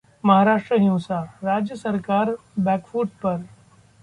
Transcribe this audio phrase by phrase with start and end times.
[0.23, 3.37] महाराष्ट्र हिंसा: राज्य सरकार बैकफुट पर